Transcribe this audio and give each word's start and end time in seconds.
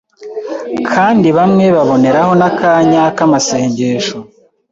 kandi 0.93 1.27
bamwe 1.37 1.65
baboneraho 1.75 2.31
n’akanya 2.39 3.03
k’amasengesho. 3.17 4.17